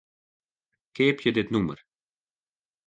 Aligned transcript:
Keapje 0.95 1.29
dit 1.33 1.51
nûmer. 1.51 1.79